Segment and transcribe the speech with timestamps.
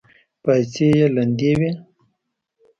[0.43, 1.71] پايڅې يې لندې وې.